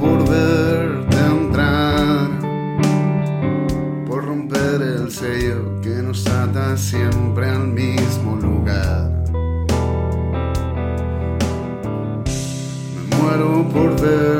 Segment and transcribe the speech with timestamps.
[0.00, 2.30] por verte entrar,
[4.06, 9.10] por romper el sello que nos ata siempre al mismo lugar.
[12.94, 14.39] Me muero por ver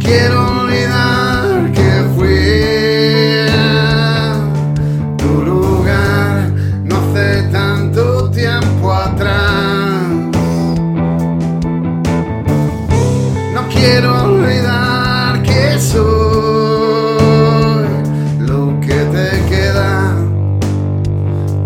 [0.00, 3.46] quiero olvidar que fui
[5.16, 6.50] tu lugar
[6.84, 10.02] no hace tanto tiempo atrás.
[13.54, 16.00] No quiero olvidar que soy
[18.38, 20.14] lo que te queda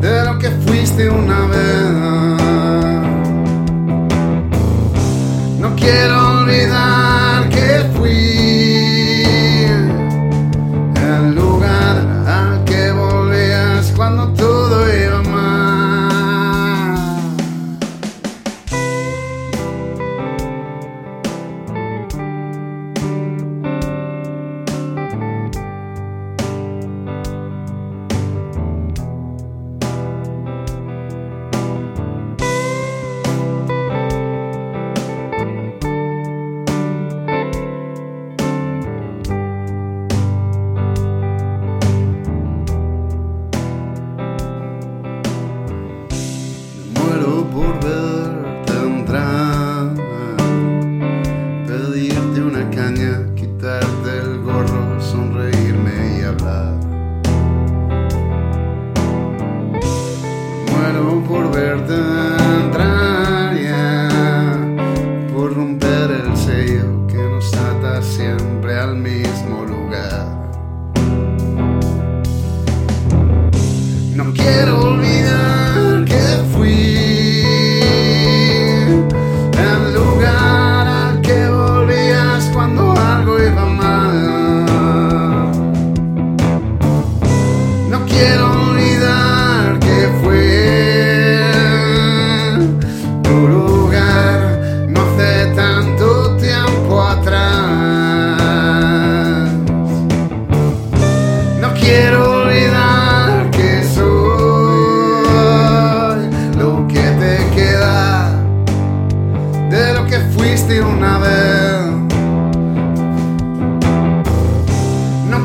[0.01, 1.64] de lo que fuiste una vez.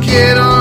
[0.01, 0.58] quiero